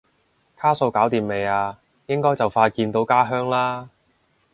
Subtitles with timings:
[0.57, 1.77] 卡數搞掂未啊？
[2.07, 3.87] 應該就快見到家鄉啦？